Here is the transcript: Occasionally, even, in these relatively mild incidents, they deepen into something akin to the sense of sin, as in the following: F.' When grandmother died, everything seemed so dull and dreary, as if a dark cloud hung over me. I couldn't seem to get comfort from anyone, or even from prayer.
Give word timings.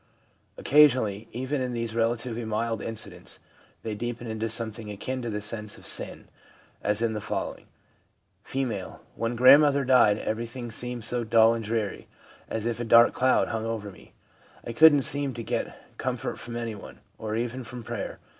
Occasionally, 0.57 1.27
even, 1.31 1.61
in 1.61 1.73
these 1.73 1.93
relatively 1.93 2.43
mild 2.43 2.81
incidents, 2.81 3.37
they 3.83 3.93
deepen 3.93 4.25
into 4.25 4.49
something 4.49 4.89
akin 4.89 5.21
to 5.21 5.29
the 5.29 5.43
sense 5.43 5.77
of 5.77 5.85
sin, 5.85 6.27
as 6.81 7.03
in 7.03 7.13
the 7.13 7.21
following: 7.21 7.67
F.' 8.43 8.55
When 9.15 9.35
grandmother 9.35 9.85
died, 9.85 10.17
everything 10.17 10.71
seemed 10.71 11.03
so 11.03 11.23
dull 11.23 11.53
and 11.53 11.63
dreary, 11.63 12.07
as 12.49 12.65
if 12.65 12.79
a 12.79 12.83
dark 12.83 13.13
cloud 13.13 13.49
hung 13.49 13.67
over 13.67 13.91
me. 13.91 14.13
I 14.65 14.73
couldn't 14.73 15.03
seem 15.03 15.35
to 15.35 15.43
get 15.43 15.79
comfort 15.99 16.39
from 16.39 16.55
anyone, 16.55 17.01
or 17.19 17.35
even 17.35 17.63
from 17.63 17.83
prayer. 17.83 18.17